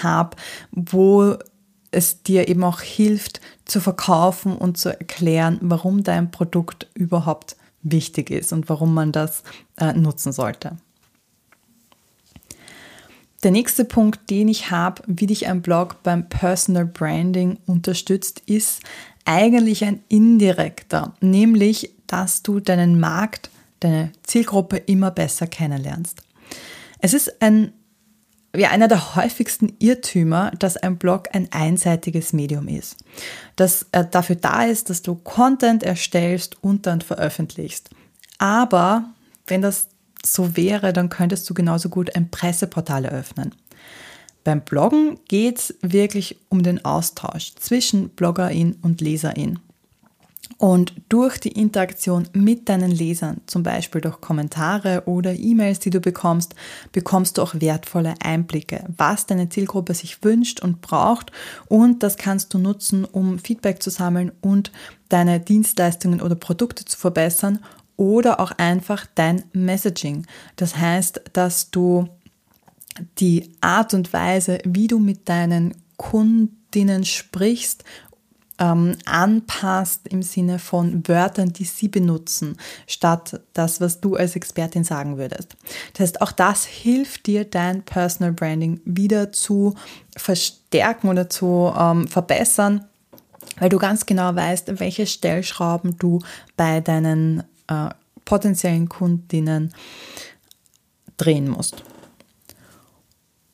habe, 0.01 0.37
wo 0.71 1.35
es 1.93 2.23
dir 2.23 2.47
eben 2.47 2.63
auch 2.63 2.81
hilft 2.81 3.41
zu 3.65 3.79
verkaufen 3.79 4.57
und 4.57 4.77
zu 4.77 4.89
erklären, 4.89 5.59
warum 5.61 6.03
dein 6.03 6.31
Produkt 6.31 6.87
überhaupt 6.93 7.55
wichtig 7.81 8.29
ist 8.29 8.53
und 8.53 8.69
warum 8.69 8.93
man 8.93 9.11
das 9.11 9.43
äh, 9.77 9.93
nutzen 9.93 10.31
sollte. 10.31 10.77
Der 13.43 13.51
nächste 13.51 13.83
Punkt, 13.83 14.29
den 14.29 14.47
ich 14.47 14.71
habe, 14.71 15.03
wie 15.05 15.27
dich 15.27 15.47
ein 15.47 15.61
Blog 15.61 16.01
beim 16.01 16.29
Personal 16.29 16.85
Branding 16.85 17.59
unterstützt, 17.65 18.41
ist 18.45 18.81
eigentlich 19.25 19.83
ein 19.83 20.01
indirekter, 20.07 21.13
nämlich 21.19 21.93
dass 22.07 22.41
du 22.41 22.59
deinen 22.59 22.99
Markt, 22.99 23.49
deine 23.81 24.11
Zielgruppe 24.23 24.77
immer 24.77 25.11
besser 25.11 25.47
kennenlernst. 25.47 26.21
Es 26.99 27.13
ist 27.13 27.41
ein 27.41 27.73
ja, 28.55 28.69
einer 28.69 28.87
der 28.87 29.15
häufigsten 29.15 29.75
Irrtümer, 29.79 30.51
dass 30.59 30.77
ein 30.77 30.97
Blog 30.97 31.29
ein 31.33 31.47
einseitiges 31.51 32.33
Medium 32.33 32.67
ist. 32.67 32.97
Das 33.55 33.87
äh, 33.91 34.05
dafür 34.09 34.35
da 34.35 34.63
ist, 34.63 34.89
dass 34.89 35.01
du 35.01 35.15
Content 35.15 35.83
erstellst 35.83 36.63
und 36.63 36.85
dann 36.85 37.01
veröffentlichst. 37.01 37.89
Aber 38.37 39.05
wenn 39.47 39.61
das 39.61 39.89
so 40.23 40.55
wäre, 40.55 40.93
dann 40.93 41.09
könntest 41.09 41.49
du 41.49 41.53
genauso 41.53 41.89
gut 41.89 42.15
ein 42.15 42.29
Presseportal 42.29 43.05
eröffnen. 43.05 43.55
Beim 44.43 44.61
Bloggen 44.61 45.19
geht 45.27 45.59
es 45.59 45.75
wirklich 45.81 46.37
um 46.49 46.63
den 46.63 46.83
Austausch 46.85 47.55
zwischen 47.55 48.09
Bloggerin 48.09 48.77
und 48.81 49.01
Leserin. 49.01 49.59
Und 50.57 50.93
durch 51.09 51.39
die 51.39 51.51
Interaktion 51.51 52.27
mit 52.33 52.69
deinen 52.69 52.91
Lesern, 52.91 53.41
zum 53.47 53.63
Beispiel 53.63 54.01
durch 54.01 54.21
Kommentare 54.21 55.03
oder 55.05 55.33
E-Mails, 55.33 55.79
die 55.79 55.89
du 55.89 55.99
bekommst, 55.99 56.55
bekommst 56.91 57.37
du 57.37 57.41
auch 57.41 57.55
wertvolle 57.55 58.15
Einblicke, 58.23 58.85
was 58.95 59.25
deine 59.25 59.49
Zielgruppe 59.49 59.93
sich 59.93 60.23
wünscht 60.23 60.61
und 60.61 60.81
braucht. 60.81 61.31
Und 61.67 62.03
das 62.03 62.17
kannst 62.17 62.53
du 62.53 62.59
nutzen, 62.59 63.05
um 63.05 63.39
Feedback 63.39 63.81
zu 63.81 63.89
sammeln 63.89 64.31
und 64.41 64.71
deine 65.09 65.39
Dienstleistungen 65.39 66.21
oder 66.21 66.35
Produkte 66.35 66.85
zu 66.85 66.97
verbessern 66.97 67.59
oder 67.97 68.39
auch 68.39 68.51
einfach 68.51 69.05
dein 69.15 69.43
Messaging. 69.53 70.25
Das 70.55 70.77
heißt, 70.77 71.21
dass 71.33 71.71
du 71.71 72.07
die 73.19 73.51
Art 73.61 73.93
und 73.93 74.13
Weise, 74.13 74.59
wie 74.65 74.87
du 74.87 74.99
mit 74.99 75.27
deinen 75.29 75.75
Kundinnen 75.97 77.05
sprichst 77.05 77.83
ähm, 78.63 78.97
anpasst 79.05 80.07
im 80.07 80.23
Sinne 80.23 80.57
von 80.57 81.05
Wörtern, 81.07 81.51
die 81.51 81.65
sie 81.65 81.89
benutzen, 81.89 82.57
statt 82.87 83.41
das, 83.53 83.81
was 83.81 83.99
du 83.99 84.15
als 84.15 84.35
Expertin 84.35 84.85
sagen 84.85 85.17
würdest. 85.17 85.57
Das 85.93 86.01
heißt, 86.01 86.21
auch 86.21 86.31
das 86.31 86.65
hilft 86.65 87.25
dir, 87.25 87.43
dein 87.43 87.83
Personal 87.83 88.31
Branding 88.31 88.79
wieder 88.85 89.31
zu 89.33 89.75
verstärken 90.15 91.09
oder 91.09 91.29
zu 91.29 91.73
ähm, 91.77 92.07
verbessern 92.07 92.85
weil 93.59 93.69
du 93.69 93.77
ganz 93.77 94.07
genau 94.07 94.35
weißt, 94.35 94.79
welche 94.79 95.05
Stellschrauben 95.05 95.97
du 95.99 96.19
bei 96.57 96.81
deinen 96.81 97.43
äh, 97.67 97.89
potenziellen 98.25 98.89
Kundinnen 98.89 99.73
drehen 101.17 101.49
musst. 101.49 101.83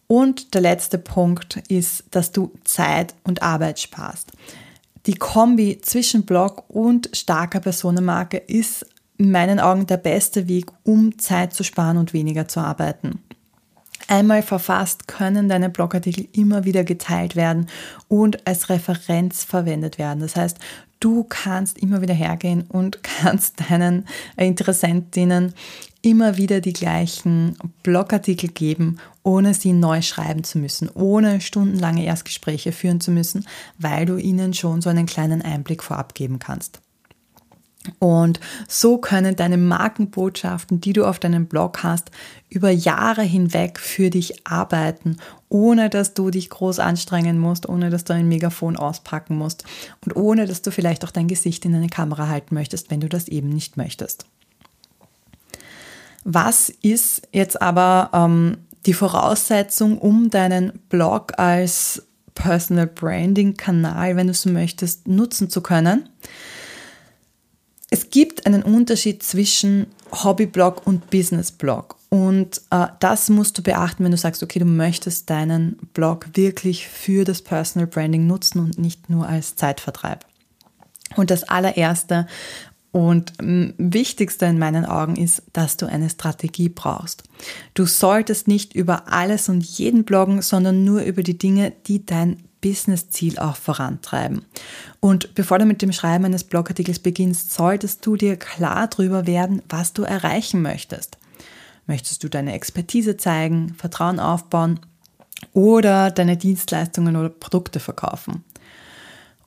Und 0.08 0.54
der 0.54 0.62
letzte 0.62 0.98
Punkt 0.98 1.58
ist, 1.68 2.06
dass 2.12 2.32
du 2.32 2.54
Zeit 2.64 3.14
und 3.24 3.44
Arbeit 3.44 3.80
sparst. 3.80 4.32
Die 5.06 5.16
Kombi 5.16 5.80
zwischen 5.82 6.26
Blog 6.26 6.66
und 6.68 7.10
starker 7.14 7.60
Personenmarke 7.60 8.38
ist 8.38 8.86
in 9.18 9.32
meinen 9.32 9.60
Augen 9.60 9.86
der 9.88 9.98
beste 9.98 10.48
Weg, 10.48 10.72
um 10.84 11.18
Zeit 11.18 11.54
zu 11.54 11.64
sparen 11.64 11.98
und 11.98 12.14
weniger 12.14 12.48
zu 12.48 12.60
arbeiten. 12.60 13.20
Einmal 14.08 14.42
verfasst 14.42 15.08
können 15.08 15.50
deine 15.50 15.70
Blogartikel 15.70 16.28
immer 16.32 16.66
wieder 16.66 16.84
geteilt 16.84 17.36
werden 17.36 17.68
und 18.08 18.48
als 18.48 18.70
Referenz 18.70 19.44
verwendet 19.44 20.00
werden. 20.00 20.22
Das 20.22 20.36
heißt, 20.36 20.58
du 21.00 21.26
kannst 21.26 21.78
immer 21.78 22.02
wieder 22.02 22.14
hergehen 22.14 22.64
und 22.70 23.04
kannst 23.04 23.70
deinen 23.70 24.08
Interessentinnen 24.36 25.54
immer 26.02 26.38
wieder 26.38 26.62
die 26.62 26.74
gleichen 26.74 27.58
Blogartikel 27.84 28.50
geben, 28.50 28.98
ohne 29.24 29.54
sie 29.54 29.74
neu 29.74 30.02
schreiben 30.02 30.44
zu 30.44 30.58
müssen, 30.58 30.90
ohne 30.90 31.42
stundenlange 31.42 32.06
Erstgespräche 32.06 32.72
führen 32.72 33.02
zu 33.02 33.12
müssen, 33.12 33.46
weil 33.78 34.06
du 34.06 34.18
ihnen 34.18 34.54
schon 34.54 34.82
so 34.82 34.90
einen 34.90 35.06
kleinen 35.06 35.42
Einblick 35.42 35.84
vorab 35.84 36.16
geben 36.16 36.40
kannst. 36.40 36.82
Und 37.98 38.40
so 38.68 38.98
können 38.98 39.36
deine 39.36 39.58
Markenbotschaften, 39.58 40.82
die 40.82 40.94
du 40.94 41.06
auf 41.06 41.18
deinem 41.18 41.48
Blog 41.48 41.82
hast, 41.82 42.12
über 42.50 42.70
Jahre 42.70 43.24
hinweg 43.24 43.80
für 43.80 44.10
dich 44.10 44.46
arbeiten, 44.46 45.18
ohne 45.48 45.90
dass 45.90 46.14
du 46.14 46.30
dich 46.30 46.50
groß 46.50 46.80
anstrengen 46.80 47.40
musst, 47.40 47.68
ohne 47.68 47.90
dass 47.90 48.04
du 48.04 48.14
ein 48.14 48.28
Megafon 48.28 48.76
auspacken 48.76 49.38
musst 49.38 49.64
und 50.06 50.16
ohne 50.16 50.46
dass 50.46 50.62
du 50.62 50.72
vielleicht 50.72 51.06
auch 51.06 51.12
dein 51.12 51.28
Gesicht 51.28 51.66
in 51.66 51.74
eine 51.74 51.90
Kamera 51.90 52.28
halten 52.28 52.54
möchtest, 52.54 52.92
wenn 52.92 53.00
du 53.00 53.10
das 53.10 53.28
eben 53.28 53.50
nicht 53.50 53.78
möchtest. 53.78 54.26
Was 56.24 56.70
ist 56.82 57.28
jetzt 57.32 57.62
aber 57.62 58.10
ähm, 58.14 58.58
die 58.86 58.94
Voraussetzung, 58.94 59.98
um 59.98 60.30
deinen 60.30 60.80
Blog 60.90 61.38
als 61.38 62.04
Personal 62.36 62.88
Branding 62.88 63.58
Kanal, 63.58 64.16
wenn 64.16 64.28
du 64.28 64.34
so 64.34 64.50
möchtest, 64.50 65.08
nutzen 65.08 65.50
zu 65.50 65.62
können? 65.62 66.10
Es 67.90 68.10
gibt 68.10 68.46
einen 68.46 68.64
Unterschied 68.64 69.24
zwischen 69.24 69.88
Hobbyblog 70.12 70.86
und 70.86 71.10
Businessblog. 71.10 71.96
Und 72.10 72.62
äh, 72.72 72.88
das 73.00 73.30
musst 73.30 73.58
du 73.58 73.64
beachten, 73.64 74.04
wenn 74.04 74.12
du 74.12 74.18
sagst, 74.18 74.42
okay, 74.42 74.60
du 74.60 74.66
möchtest 74.66 75.30
deinen 75.30 75.78
Blog 75.94 76.28
wirklich 76.34 76.88
für 76.88 77.24
das 77.24 77.42
Personal 77.42 77.88
Branding 77.88 78.26
nutzen 78.26 78.60
und 78.60 78.80
nicht 78.80 79.10
nur 79.10 79.28
als 79.28 79.56
Zeitvertreib. 79.56 80.26
Und 81.16 81.32
das 81.32 81.44
allererste 81.44 82.28
und 82.92 83.34
wichtigste 83.40 84.46
in 84.46 84.58
meinen 84.58 84.86
Augen 84.86 85.16
ist, 85.16 85.44
dass 85.54 85.78
du 85.78 85.86
eine 85.86 86.10
Strategie 86.10 86.70
brauchst. 86.70 87.24
Du 87.74 87.86
solltest 87.86 88.48
nicht 88.48 88.76
über 88.76 89.12
alles 89.12 89.48
und 89.48 89.64
jeden 89.64 90.06
bloggen, 90.06 90.42
sondern 90.42 90.84
nur 90.84 91.02
über 91.04 91.22
die 91.22 91.38
Dinge, 91.38 91.72
die 91.86 92.06
dein 92.06 92.44
Business-Ziel 92.62 93.40
auch 93.40 93.56
vorantreiben. 93.56 94.44
Und 95.00 95.34
bevor 95.36 95.60
du 95.60 95.66
mit 95.66 95.82
dem 95.82 95.94
Schreiben 95.94 96.26
eines 96.26 96.44
Blogartikels 96.44 97.00
beginnst, 97.00 97.54
solltest 97.54 98.06
du 98.06 98.16
dir 98.16 98.36
klar 98.36 98.88
darüber 98.88 99.28
werden, 99.28 99.62
was 99.70 99.94
du 99.94 100.04
erreichen 100.04 100.62
möchtest. 100.62 101.18
Möchtest 101.86 102.24
du 102.24 102.30
deine 102.30 102.54
Expertise 102.54 103.18
zeigen, 103.18 103.76
Vertrauen 103.76 104.20
aufbauen 104.20 104.80
oder 105.54 106.12
deine 106.12 106.38
Dienstleistungen 106.38 107.16
oder 107.16 107.30
Produkte 107.30 107.80
verkaufen? 107.80 108.44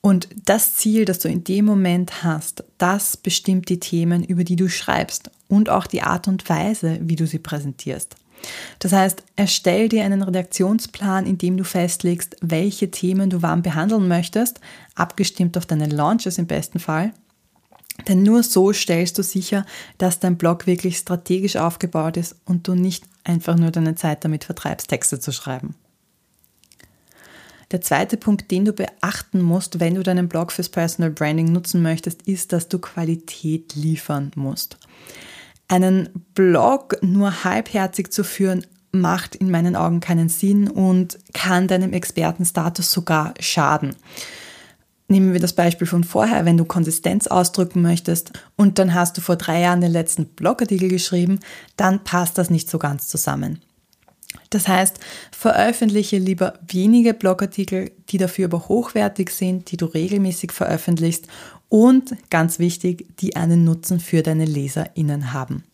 Und 0.02 0.28
das 0.44 0.74
Ziel, 0.74 1.04
das 1.04 1.20
du 1.20 1.28
in 1.28 1.44
dem 1.44 1.64
Moment 1.64 2.24
hast, 2.24 2.64
das 2.76 3.16
bestimmt 3.16 3.68
die 3.68 3.78
Themen, 3.78 4.24
über 4.24 4.42
die 4.42 4.56
du 4.56 4.68
schreibst 4.68 5.30
und 5.48 5.70
auch 5.70 5.86
die 5.86 6.02
Art 6.02 6.26
und 6.26 6.48
Weise, 6.48 6.98
wie 7.02 7.14
du 7.14 7.26
sie 7.26 7.38
präsentierst. 7.38 8.16
Das 8.80 8.92
heißt, 8.92 9.22
erstell 9.36 9.88
dir 9.88 10.04
einen 10.04 10.24
Redaktionsplan, 10.24 11.24
in 11.24 11.38
dem 11.38 11.56
du 11.56 11.62
festlegst, 11.62 12.36
welche 12.40 12.90
Themen 12.90 13.30
du 13.30 13.42
wann 13.42 13.62
behandeln 13.62 14.08
möchtest, 14.08 14.60
abgestimmt 14.96 15.56
auf 15.56 15.66
deine 15.66 15.86
Launches 15.86 16.36
im 16.38 16.48
besten 16.48 16.80
Fall. 16.80 17.12
Denn 18.08 18.24
nur 18.24 18.42
so 18.42 18.72
stellst 18.72 19.18
du 19.18 19.22
sicher, 19.22 19.64
dass 19.98 20.18
dein 20.18 20.36
Blog 20.36 20.66
wirklich 20.66 20.98
strategisch 20.98 21.54
aufgebaut 21.54 22.16
ist 22.16 22.34
und 22.44 22.66
du 22.66 22.74
nicht 22.74 23.04
einfach 23.22 23.56
nur 23.56 23.70
deine 23.70 23.94
Zeit 23.94 24.24
damit 24.24 24.42
vertreibst, 24.42 24.88
Texte 24.88 25.20
zu 25.20 25.30
schreiben. 25.30 25.76
Der 27.72 27.80
zweite 27.80 28.18
Punkt, 28.18 28.50
den 28.50 28.66
du 28.66 28.74
beachten 28.74 29.40
musst, 29.40 29.80
wenn 29.80 29.94
du 29.94 30.02
deinen 30.02 30.28
Blog 30.28 30.52
fürs 30.52 30.68
Personal 30.68 31.10
Branding 31.10 31.50
nutzen 31.50 31.82
möchtest, 31.82 32.22
ist, 32.22 32.52
dass 32.52 32.68
du 32.68 32.78
Qualität 32.78 33.74
liefern 33.74 34.30
musst. 34.34 34.76
Einen 35.68 36.10
Blog 36.34 36.98
nur 37.00 37.44
halbherzig 37.44 38.12
zu 38.12 38.24
führen, 38.24 38.66
macht 38.92 39.34
in 39.34 39.50
meinen 39.50 39.74
Augen 39.74 40.00
keinen 40.00 40.28
Sinn 40.28 40.68
und 40.68 41.18
kann 41.32 41.66
deinem 41.66 41.94
Expertenstatus 41.94 42.92
sogar 42.92 43.32
schaden. 43.40 43.96
Nehmen 45.08 45.32
wir 45.32 45.40
das 45.40 45.54
Beispiel 45.54 45.86
von 45.86 46.04
vorher, 46.04 46.44
wenn 46.44 46.58
du 46.58 46.66
Konsistenz 46.66 47.26
ausdrücken 47.26 47.80
möchtest 47.80 48.32
und 48.54 48.78
dann 48.78 48.92
hast 48.92 49.16
du 49.16 49.22
vor 49.22 49.36
drei 49.36 49.60
Jahren 49.60 49.80
den 49.80 49.92
letzten 49.92 50.26
Blogartikel 50.26 50.90
geschrieben, 50.90 51.40
dann 51.76 52.04
passt 52.04 52.36
das 52.36 52.50
nicht 52.50 52.68
so 52.68 52.78
ganz 52.78 53.08
zusammen. 53.08 53.60
Das 54.50 54.68
heißt, 54.68 54.98
veröffentliche 55.30 56.18
lieber 56.18 56.54
wenige 56.66 57.14
Blogartikel, 57.14 57.90
die 58.10 58.18
dafür 58.18 58.46
aber 58.46 58.68
hochwertig 58.68 59.30
sind, 59.30 59.70
die 59.70 59.76
du 59.76 59.86
regelmäßig 59.86 60.52
veröffentlichst 60.52 61.26
und 61.68 62.14
ganz 62.30 62.58
wichtig, 62.58 63.06
die 63.20 63.36
einen 63.36 63.64
Nutzen 63.64 63.98
für 63.98 64.22
deine 64.22 64.44
LeserInnen 64.44 65.32
haben. 65.32 65.64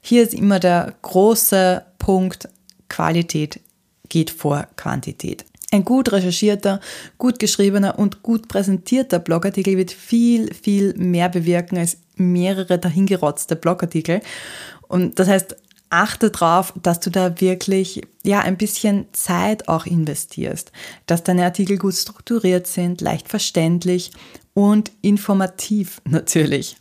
Hier 0.00 0.22
ist 0.22 0.34
immer 0.34 0.58
der 0.58 0.94
große 1.02 1.84
Punkt, 1.98 2.48
Qualität 2.88 3.60
geht 4.08 4.30
vor 4.30 4.66
Quantität. 4.76 5.44
Ein 5.70 5.84
gut 5.84 6.12
recherchierter, 6.12 6.80
gut 7.18 7.38
geschriebener 7.38 7.98
und 7.98 8.22
gut 8.22 8.48
präsentierter 8.48 9.18
Blogartikel 9.18 9.76
wird 9.76 9.90
viel, 9.90 10.54
viel 10.54 10.94
mehr 10.94 11.28
bewirken 11.28 11.78
als 11.78 11.96
mehrere 12.16 12.78
dahingerotzte 12.78 13.56
Blogartikel. 13.56 14.20
Und 14.86 15.18
das 15.18 15.28
heißt, 15.28 15.56
achte 15.94 16.30
darauf, 16.30 16.74
dass 16.82 17.00
du 17.00 17.10
da 17.10 17.40
wirklich 17.40 18.02
ja 18.24 18.40
ein 18.40 18.56
bisschen 18.56 19.06
Zeit 19.12 19.68
auch 19.68 19.86
investierst, 19.86 20.72
dass 21.06 21.22
deine 21.22 21.44
Artikel 21.44 21.78
gut 21.78 21.94
strukturiert 21.94 22.66
sind, 22.66 23.00
leicht 23.00 23.28
verständlich 23.28 24.10
und 24.54 24.90
informativ 25.02 26.00
natürlich. 26.08 26.76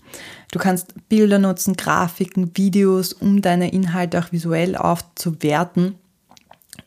Du 0.51 0.60
kannst 0.60 0.93
Bilder 1.10 1.39
nutzen, 1.39 1.75
Grafiken, 1.75 2.51
Videos, 2.55 3.13
um 3.13 3.41
deine 3.41 3.72
Inhalte 3.72 4.20
auch 4.20 4.32
visuell 4.32 4.75
aufzuwerten 4.75 5.96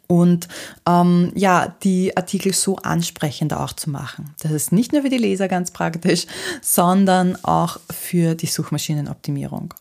und 0.08 0.48
ähm, 0.88 1.32
ja, 1.34 1.74
die 1.82 2.16
Artikel 2.16 2.52
so 2.52 2.76
ansprechender 2.76 3.60
auch 3.60 3.72
zu 3.72 3.90
machen. 3.90 4.34
Das 4.40 4.52
ist 4.52 4.72
nicht 4.72 4.92
nur 4.92 5.02
für 5.02 5.10
die 5.10 5.18
Leser 5.18 5.48
ganz 5.48 5.70
praktisch, 5.70 6.26
sondern 6.60 7.36
auch 7.44 7.78
für 7.90 8.34
die 8.34 8.46
Suchmaschinenoptimierung. 8.46 9.74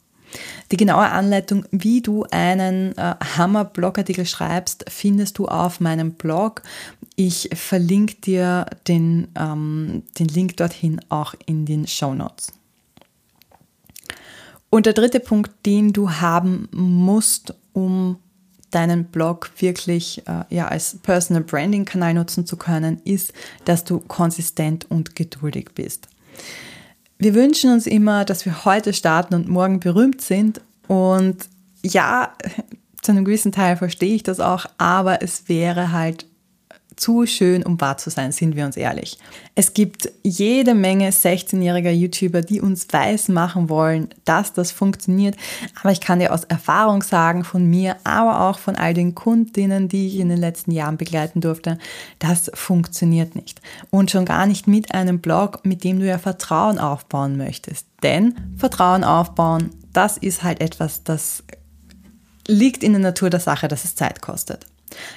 Die 0.71 0.77
genaue 0.77 1.09
Anleitung, 1.09 1.65
wie 1.71 2.01
du 2.01 2.25
einen 2.31 2.97
äh, 2.97 3.15
Hammer-Blogartikel 3.37 4.25
schreibst, 4.25 4.85
findest 4.87 5.37
du 5.37 5.47
auf 5.47 5.79
meinem 5.79 6.13
Blog. 6.13 6.61
Ich 7.15 7.49
verlinke 7.53 8.15
dir 8.15 8.65
den, 8.87 9.27
ähm, 9.37 10.03
den 10.19 10.27
Link 10.27 10.57
dorthin 10.57 10.99
auch 11.09 11.35
in 11.45 11.65
den 11.65 11.87
Show 11.87 12.13
Notes. 12.13 12.51
Und 14.69 14.85
der 14.85 14.93
dritte 14.93 15.19
Punkt, 15.19 15.51
den 15.65 15.93
du 15.93 16.11
haben 16.11 16.67
musst, 16.71 17.53
um 17.73 18.17
deinen 18.71 19.05
Blog 19.05 19.49
wirklich 19.59 20.21
äh, 20.27 20.43
ja, 20.53 20.67
als 20.67 20.97
Personal 21.01 21.43
Branding 21.43 21.85
Kanal 21.85 22.13
nutzen 22.13 22.45
zu 22.45 22.57
können, 22.57 23.01
ist, 23.05 23.31
dass 23.63 23.85
du 23.85 23.99
konsistent 24.01 24.89
und 24.91 25.15
geduldig 25.15 25.69
bist. 25.73 26.09
Wir 27.17 27.33
wünschen 27.33 27.71
uns 27.71 27.87
immer, 27.87 28.25
dass 28.25 28.45
wir 28.45 28.65
heute 28.65 28.93
starten 28.93 29.35
und 29.35 29.47
morgen 29.47 29.79
berühmt 29.79 30.21
sind. 30.21 30.61
Und 30.87 31.47
ja, 31.83 32.33
zu 33.01 33.11
einem 33.11 33.25
gewissen 33.25 33.51
Teil 33.51 33.77
verstehe 33.77 34.15
ich 34.15 34.23
das 34.23 34.39
auch, 34.39 34.65
aber 34.77 35.21
es 35.21 35.47
wäre 35.47 35.91
halt 35.91 36.25
zu 36.95 37.25
schön, 37.25 37.63
um 37.63 37.79
wahr 37.79 37.97
zu 37.97 38.09
sein, 38.09 38.31
sind 38.31 38.55
wir 38.55 38.65
uns 38.65 38.77
ehrlich. 38.77 39.17
Es 39.55 39.73
gibt 39.73 40.11
jede 40.23 40.75
Menge 40.75 41.09
16-jähriger 41.09 41.91
YouTuber, 41.91 42.41
die 42.41 42.61
uns 42.61 42.87
weiß 42.91 43.29
machen 43.29 43.69
wollen, 43.69 44.09
dass 44.23 44.53
das 44.53 44.71
funktioniert. 44.71 45.35
Aber 45.81 45.91
ich 45.91 46.01
kann 46.01 46.19
dir 46.19 46.33
aus 46.33 46.43
Erfahrung 46.43 47.03
sagen, 47.03 47.43
von 47.43 47.65
mir, 47.69 47.95
aber 48.03 48.41
auch 48.41 48.59
von 48.59 48.75
all 48.75 48.93
den 48.93 49.15
Kundinnen, 49.15 49.87
die 49.87 50.07
ich 50.07 50.19
in 50.19 50.29
den 50.29 50.39
letzten 50.39 50.71
Jahren 50.71 50.97
begleiten 50.97 51.41
durfte, 51.41 51.77
das 52.19 52.51
funktioniert 52.53 53.35
nicht. 53.35 53.61
Und 53.89 54.11
schon 54.11 54.25
gar 54.25 54.45
nicht 54.45 54.67
mit 54.67 54.93
einem 54.93 55.19
Blog, 55.19 55.59
mit 55.63 55.83
dem 55.83 55.99
du 55.99 56.07
ja 56.07 56.17
Vertrauen 56.17 56.79
aufbauen 56.79 57.37
möchtest. 57.37 57.87
Denn 58.03 58.35
Vertrauen 58.57 59.03
aufbauen, 59.03 59.71
das 59.93 60.17
ist 60.17 60.43
halt 60.43 60.61
etwas, 60.61 61.03
das 61.03 61.43
liegt 62.47 62.83
in 62.83 62.93
der 62.93 63.01
Natur 63.01 63.29
der 63.29 63.39
Sache, 63.39 63.67
dass 63.67 63.85
es 63.85 63.95
Zeit 63.95 64.21
kostet. 64.21 64.65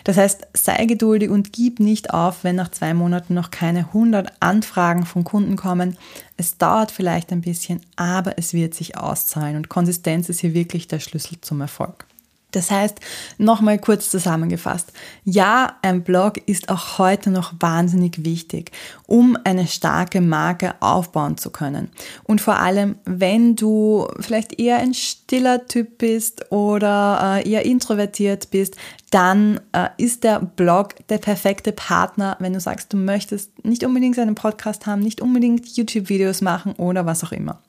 Das 0.05 0.17
heißt, 0.17 0.49
sei 0.55 0.87
geduldig 0.87 1.31
und 1.31 1.53
gib 1.53 1.81
nicht 1.81 2.13
auf, 2.13 2.45
wenn 2.45 2.57
nach 2.57 2.71
zwei 2.71 2.95
Monaten 2.95 3.35
noch 3.35 3.51
keine 3.51 3.81
100 3.81 4.33
Anfragen 4.41 5.07
von 5.07 5.25
Kunden 5.25 5.57
kommen. 5.57 5.97
Es 6.37 6.59
dauert 6.59 6.91
vielleicht 6.91 7.33
ein 7.33 7.43
bisschen, 7.43 7.81
aber 7.97 8.39
es 8.39 8.55
wird 8.55 8.75
sich 8.75 8.97
auszahlen 8.97 9.57
und 9.57 9.69
Konsistenz 9.69 10.29
ist 10.29 10.41
hier 10.41 10.55
wirklich 10.55 10.89
der 10.89 11.01
Schlüssel 11.01 11.41
zum 11.41 11.61
Erfolg. 11.61 12.08
Das 12.51 12.71
heißt, 12.71 12.99
nochmal 13.37 13.79
kurz 13.79 14.11
zusammengefasst. 14.11 14.93
Ja, 15.25 15.77
ein 15.83 16.03
Blog 16.03 16.39
ist 16.47 16.71
auch 16.71 16.99
heute 16.99 17.31
noch 17.31 17.53
wahnsinnig 17.61 18.25
wichtig, 18.25 18.73
um 19.07 19.37
eine 19.45 19.67
starke 19.67 20.23
Marke 20.23 20.75
aufbauen 20.81 21.37
zu 21.37 21.51
können. 21.51 21.91
Und 22.25 22.41
vor 22.41 22.59
allem, 22.59 22.97
wenn 23.05 23.55
du 23.55 24.09
vielleicht 24.19 24.59
eher 24.59 24.79
ein 24.79 24.95
stiller 24.95 25.67
Typ 25.67 25.99
bist 25.99 26.51
oder 26.51 27.43
äh, 27.45 27.51
eher 27.51 27.67
introvertiert 27.67 28.51
bist, 28.51 28.77
dann 29.11 29.61
äh, 29.73 29.89
ist 29.99 30.25
der 30.25 30.41
Blog 30.41 30.95
der 31.09 31.19
perfekte 31.19 31.73
Partner, 31.73 32.37
wenn 32.41 32.55
du 32.55 32.61
sagst, 32.61 32.95
du 32.95 32.97
möchtest 32.97 33.63
nicht 33.63 33.85
unbedingt 33.85 34.19
einen 34.19 34.35
Podcast 34.35 34.87
haben, 34.87 35.01
nicht 35.01 35.21
unbedingt 35.21 35.77
YouTube-Videos 35.77 36.41
machen 36.41 36.73
oder 36.75 37.05
was 37.05 37.25
auch 37.25 37.33
immer. 37.33 37.61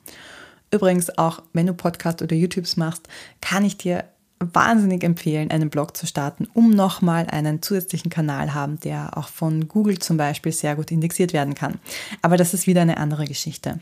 Übrigens 0.70 1.18
auch, 1.18 1.42
wenn 1.52 1.66
du 1.66 1.74
Podcast 1.74 2.22
oder 2.22 2.36
YouTubes 2.36 2.76
machst, 2.76 3.08
kann 3.40 3.64
ich 3.64 3.76
dir 3.76 4.04
wahnsinnig 4.40 5.04
empfehlen, 5.04 5.50
einen 5.50 5.70
Blog 5.70 5.96
zu 5.96 6.06
starten, 6.06 6.48
um 6.54 6.70
nochmal 6.70 7.26
einen 7.26 7.62
zusätzlichen 7.62 8.10
Kanal 8.10 8.54
haben, 8.54 8.80
der 8.80 9.16
auch 9.16 9.28
von 9.28 9.68
Google 9.68 9.98
zum 9.98 10.16
Beispiel 10.16 10.52
sehr 10.52 10.76
gut 10.76 10.90
indexiert 10.90 11.32
werden 11.32 11.54
kann. 11.54 11.78
Aber 12.22 12.36
das 12.36 12.54
ist 12.54 12.66
wieder 12.66 12.82
eine 12.82 12.96
andere 12.96 13.26
Geschichte. 13.26 13.80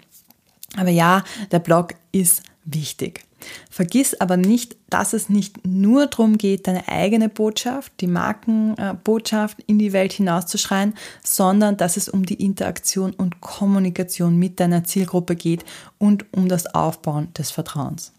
Aber 0.76 0.90
ja, 0.90 1.22
der 1.52 1.60
Blog 1.60 1.94
ist 2.12 2.42
wichtig. 2.64 3.24
Vergiss 3.70 4.14
aber 4.20 4.36
nicht, 4.36 4.76
dass 4.90 5.12
es 5.12 5.28
nicht 5.28 5.64
nur 5.64 6.06
darum 6.06 6.38
geht, 6.38 6.66
deine 6.66 6.88
eigene 6.88 7.28
Botschaft, 7.28 7.92
die 8.00 8.08
Markenbotschaft 8.08 9.58
in 9.66 9.78
die 9.78 9.92
Welt 9.92 10.12
hinauszuschreien, 10.12 10.94
sondern 11.22 11.76
dass 11.76 11.96
es 11.96 12.08
um 12.08 12.26
die 12.26 12.42
Interaktion 12.42 13.12
und 13.12 13.40
Kommunikation 13.40 14.36
mit 14.36 14.58
deiner 14.58 14.82
Zielgruppe 14.82 15.36
geht 15.36 15.64
und 15.98 16.26
um 16.32 16.48
das 16.48 16.74
Aufbauen 16.74 17.32
des 17.34 17.52
Vertrauens. 17.52 18.12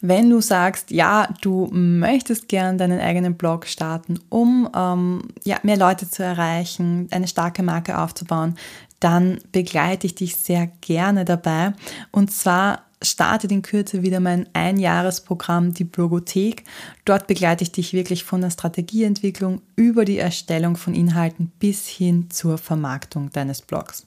Wenn 0.00 0.30
du 0.30 0.40
sagst, 0.40 0.90
ja, 0.90 1.28
du 1.40 1.68
möchtest 1.72 2.48
gern 2.48 2.78
deinen 2.78 3.00
eigenen 3.00 3.34
Blog 3.34 3.66
starten, 3.66 4.20
um 4.28 4.68
ähm, 4.74 5.22
ja, 5.44 5.58
mehr 5.62 5.76
Leute 5.76 6.08
zu 6.08 6.22
erreichen, 6.22 7.08
eine 7.10 7.26
starke 7.26 7.62
Marke 7.62 7.98
aufzubauen, 7.98 8.54
dann 9.00 9.38
begleite 9.52 10.06
ich 10.06 10.14
dich 10.14 10.36
sehr 10.36 10.68
gerne 10.80 11.24
dabei. 11.24 11.72
Und 12.10 12.30
zwar 12.30 12.82
startet 13.02 13.52
in 13.52 13.62
Kürze 13.62 14.02
wieder 14.02 14.20
mein 14.20 14.48
Einjahresprogramm, 14.52 15.74
die 15.74 15.84
Blogothek. 15.84 16.64
Dort 17.04 17.26
begleite 17.26 17.62
ich 17.62 17.72
dich 17.72 17.92
wirklich 17.92 18.24
von 18.24 18.40
der 18.40 18.50
Strategieentwicklung 18.50 19.62
über 19.76 20.04
die 20.04 20.18
Erstellung 20.18 20.76
von 20.76 20.94
Inhalten 20.94 21.52
bis 21.58 21.86
hin 21.86 22.30
zur 22.30 22.58
Vermarktung 22.58 23.30
deines 23.30 23.62
Blogs. 23.62 24.04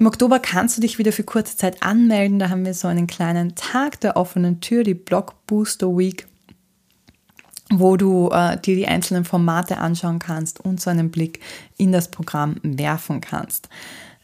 Im 0.00 0.06
Oktober 0.06 0.38
kannst 0.38 0.78
du 0.78 0.80
dich 0.80 0.96
wieder 0.96 1.12
für 1.12 1.24
kurze 1.24 1.58
Zeit 1.58 1.82
anmelden. 1.82 2.38
Da 2.38 2.48
haben 2.48 2.64
wir 2.64 2.72
so 2.72 2.88
einen 2.88 3.06
kleinen 3.06 3.54
Tag 3.54 4.00
der 4.00 4.16
offenen 4.16 4.62
Tür, 4.62 4.82
die 4.82 4.94
Blog 4.94 5.34
Booster 5.46 5.88
Week, 5.88 6.26
wo 7.68 7.98
du 7.98 8.30
äh, 8.30 8.58
dir 8.58 8.76
die 8.76 8.86
einzelnen 8.86 9.26
Formate 9.26 9.76
anschauen 9.76 10.18
kannst 10.18 10.58
und 10.58 10.80
so 10.80 10.88
einen 10.88 11.10
Blick 11.10 11.40
in 11.76 11.92
das 11.92 12.10
Programm 12.10 12.56
werfen 12.62 13.20
kannst. 13.20 13.68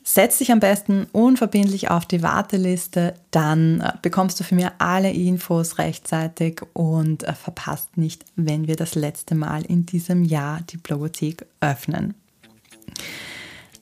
Setz 0.02 0.38
dich 0.38 0.50
am 0.50 0.60
besten 0.60 1.08
unverbindlich 1.12 1.90
auf 1.90 2.06
die 2.06 2.22
Warteliste, 2.22 3.12
dann 3.30 3.82
äh, 3.82 3.92
bekommst 4.00 4.40
du 4.40 4.44
von 4.44 4.56
mir 4.56 4.72
alle 4.78 5.12
Infos 5.12 5.76
rechtzeitig 5.76 6.62
und 6.72 7.24
äh, 7.24 7.34
verpasst 7.34 7.98
nicht, 7.98 8.24
wenn 8.34 8.66
wir 8.66 8.76
das 8.76 8.94
letzte 8.94 9.34
Mal 9.34 9.62
in 9.66 9.84
diesem 9.84 10.24
Jahr 10.24 10.62
die 10.70 10.78
Blogothek 10.78 11.44
öffnen. 11.60 12.14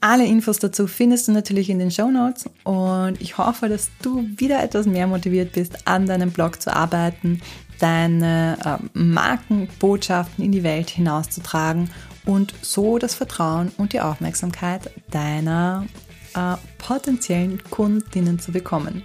Alle 0.07 0.27
Infos 0.27 0.59
dazu 0.59 0.87
findest 0.87 1.29
du 1.29 1.33
natürlich 1.33 1.71
in 1.71 1.79
den 1.79 1.91
Show 1.91 2.11
Notes 2.11 2.45
und 2.65 3.19
ich 3.23 3.39
hoffe, 3.39 3.71
dass 3.71 3.89
du 4.03 4.29
wieder 4.37 4.63
etwas 4.63 4.85
mehr 4.85 5.07
motiviert 5.07 5.53
bist, 5.53 5.89
an 5.89 6.05
deinem 6.05 6.31
Blog 6.31 6.61
zu 6.61 6.77
arbeiten, 6.77 7.41
deine 7.79 8.59
äh, 8.63 8.99
Markenbotschaften 8.99 10.45
in 10.45 10.53
die 10.53 10.63
Welt 10.63 10.91
hinauszutragen 10.91 11.89
und 12.27 12.53
so 12.61 12.99
das 12.99 13.15
Vertrauen 13.15 13.73
und 13.79 13.95
die 13.95 14.03
Aufmerksamkeit 14.03 14.91
deiner 15.11 15.87
äh, 16.35 16.57
potenziellen 16.77 17.65
Kundinnen 17.71 18.39
zu 18.39 18.53
bekommen. 18.53 19.03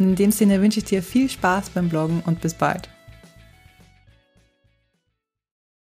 Und 0.00 0.04
in 0.04 0.16
dem 0.16 0.32
Sinne 0.32 0.60
wünsche 0.60 0.80
ich 0.80 0.86
dir 0.86 1.04
viel 1.04 1.30
Spaß 1.30 1.70
beim 1.70 1.88
Bloggen 1.88 2.24
und 2.26 2.40
bis 2.40 2.54
bald. 2.54 2.88